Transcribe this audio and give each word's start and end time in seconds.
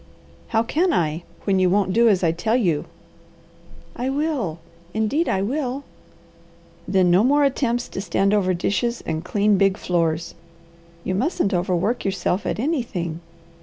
"How 0.47 0.63
can 0.63 0.91
I, 0.93 1.21
when 1.43 1.59
you 1.59 1.69
won't 1.69 1.93
do 1.93 2.09
as 2.09 2.23
I 2.23 2.31
tell 2.31 2.55
you?" 2.55 2.85
"I 3.95 4.09
will! 4.09 4.57
Indeed 4.95 5.29
I 5.29 5.43
will!" 5.43 5.83
"Then 6.87 7.11
no 7.11 7.23
more 7.23 7.43
attempts 7.43 7.87
to 7.89 8.01
stand 8.01 8.33
over 8.33 8.55
dishes 8.55 9.01
and 9.05 9.23
clean 9.23 9.59
big 9.59 9.77
floors. 9.77 10.33
You 11.03 11.13
mustn't 11.13 11.53
overwork 11.53 12.03
yourself 12.03 12.47
at 12.47 12.57
anything. 12.57 13.19